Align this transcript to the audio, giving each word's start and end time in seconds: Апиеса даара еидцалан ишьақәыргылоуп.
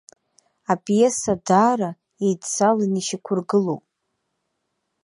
Апиеса 0.71 1.33
даара 1.45 1.89
еидцалан 2.25 2.93
ишьақәыргылоуп. 2.99 3.83